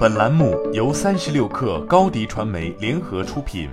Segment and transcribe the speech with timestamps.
[0.00, 3.68] 本栏目由三十六氪高低传媒联合出品。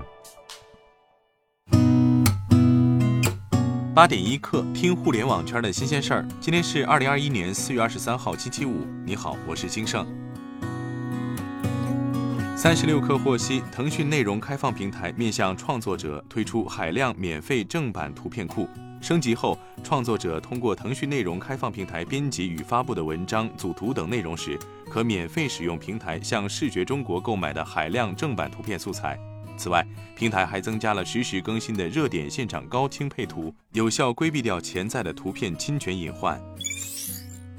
[3.95, 6.27] 八点一刻，听互联网圈的新鲜事儿。
[6.41, 8.85] 今天是二零二一年四月二十三号，星期五。
[9.05, 10.05] 你好，我是金盛。
[12.57, 18.67] 三十六氪获悉，腾讯内容开放平台面向创作者推出海量免费正版图片库。
[18.99, 24.57] 升级后，创作者通过腾讯内容开放平台编辑与发布的文章、组图等内容时，
[24.89, 29.19] 可免费使用平台向视觉中国购买的海量正版图片素材。
[29.55, 36.41] 此外，平台还增加了实时更新的热点现场高清配图，有效规避掉潜在的图片侵权隐患。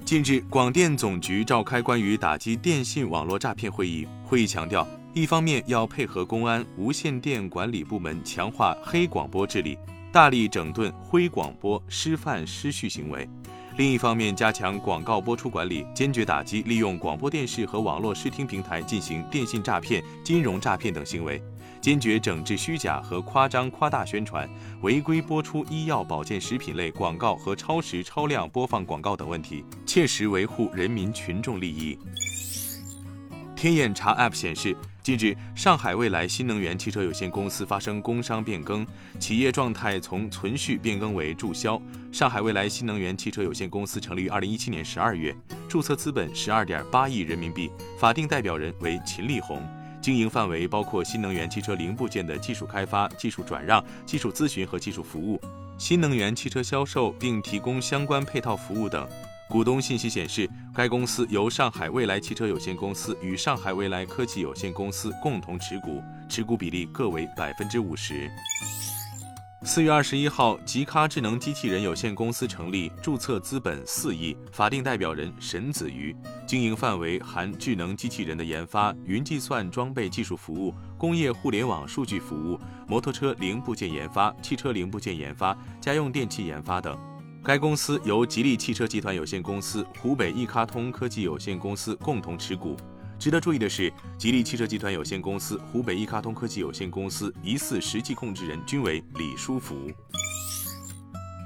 [0.08, 9.76] 近日，广电总局召开关于打击电信网络诈骗会议，会议强调，一方面要配合公安、无线电管理部门强化黑广播治理。
[10.10, 13.28] 大力整顿灰广播失范失序行为，
[13.76, 21.38] 另一方面加强广告播出管理，坚决打击利用广播电视和网络视听平台进行电信诈骗、金融诈骗等行为，
[21.80, 24.48] 坚决整治虚假和夸张夸大宣传、
[24.82, 31.98] 违规播出医药保健食品类广告和超时超量播放广告等问题，切实维护人民群众利益。
[33.56, 34.76] 天眼查 App 显示。
[35.00, 38.86] 近日，上海未来新能源汽车有限公司发生工商变更，
[39.18, 41.80] 企业状态从存续变更为注销。
[42.12, 45.34] 上海未来新能源汽车有限公司成立于二零一七年十二月，
[45.66, 49.66] 注册资本十二点八亿人民币，法定代表人为秦力红，
[50.08, 55.38] 经营范围包括新能源汽车零部件的技术开发、技术转让、技术咨询和技术服务，
[55.76, 59.06] 新能源汽车销售并提供相关配套服务等。
[59.50, 68.30] 股东信息显示，该公司由上海未来汽车有限公司与上海未来科技有限公司共同持股，持股比例各为百分之五十。
[69.70, 76.16] 四月二十一号，吉咖智能机器人有限公司成立，注册资本四亿，法定代表人沈子瑜，
[76.46, 86.98] 经营范围含智能机器人的研发、云计算装备技术服务、工业互联网数据服务、摩托车零部件研发、汽车零部件研发、家用电器研发等。
[87.44, 92.74] 该公司由吉利汽车集团有限公司、湖北易咖通科技有限公司共同持股。
[93.18, 99.90] 值得注意的是，吉利汽车集团有限公司、湖北易卡通科技有限公司疑似实际控制人均为李书福。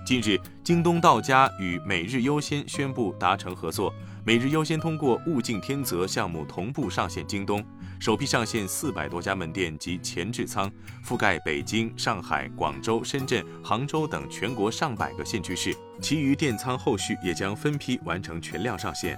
[0.05, 3.91] 近日，京东到家与每日优先宣布达成合作，
[4.23, 7.65] 每日优先通过物竞天择项目同步上线京东。
[7.99, 10.71] 首批上线四百多家门店及前置仓，
[11.07, 15.75] 覆盖北京、上海、广州、深圳、杭州等全国上百个县区市。
[16.03, 19.17] 其余店仓后续也将分批完成全量上线。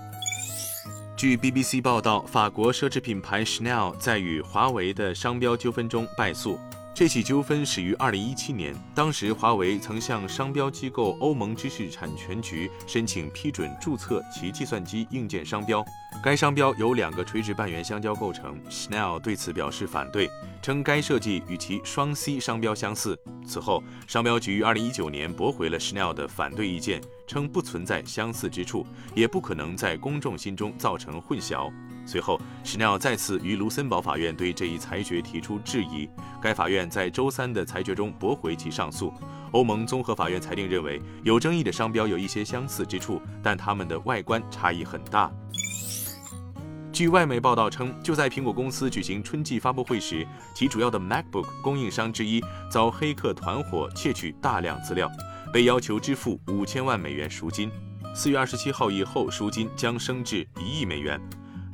[1.25, 6.61] 据 BBC 报道，法国奢侈品牌 Chanel 在与华为的商标纠纷中败诉。
[6.94, 15.84] 这起纠纷始于二零一七年，当时华为曾向商标机构欧盟知识产权局申请批准注册其计算机硬件商标。
[16.22, 20.31] 该商标由两个垂直半圆相交构成，Chanel 对此表示反对，
[20.62, 23.19] 称该设计与其双 C 商标相似。
[23.44, 31.72] 此后，商标局于二零一九年驳回了 Chanel 的反对意见，称不存在相似之处，也不可能在公众心中造成混淆。
[32.07, 36.09] 随后，Chanel 再次于卢森堡法院对这一裁决提出质疑。
[36.41, 39.13] 该法院在周三的裁决中驳回其上诉。
[39.53, 45.33] 欧盟综合法院裁定认为，有争议的商标有一些相似之处，但它们的外观差异很大。
[46.93, 52.41] 据外媒报道称，就在苹果公司举行春季发布会时，其主要的 MacBook 供应商之一
[52.71, 55.11] 遭黑客团伙窃取大量资料，
[55.53, 57.71] 被要求支付五千万美元赎金。
[58.15, 61.21] 四月二十七号以后，赎金将升至一亿美元。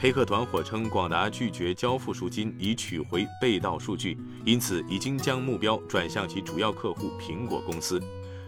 [0.03, 8.01] 黑客团伙称，广达拒绝交付赎金以取回被盗数据，因此已经将目标转向其主要客户苹果公司。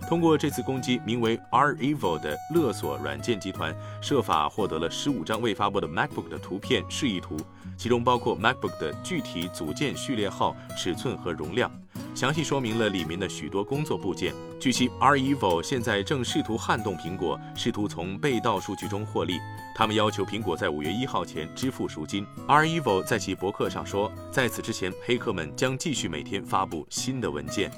[0.09, 7.37] 通过这次攻击，名为 REvil 的勒索软件集团设法获得了十五张未发布的 MacBook 的图片示意图，
[7.77, 11.71] 其中包括 MacBook 的具体组件序列号、尺寸和容量。
[12.15, 14.35] 详细说明了里面的许多工作部件。
[14.61, 19.39] 据悉，R.Evo 现在正试图撼动苹果，试图从被盗数据中获利。
[19.75, 22.27] 他们要求苹果在五月一号前支付赎金。
[22.47, 27.71] R.Evo 在其博客上说，在此之前，黑客们将继续每天发布新的文件。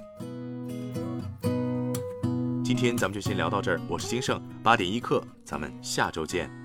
[2.64, 6.63] 今天咱们就先聊到这儿，我是金盛，八点一刻，咱们下周见。